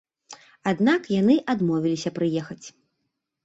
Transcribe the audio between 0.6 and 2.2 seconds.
Аднак яны адмовіліся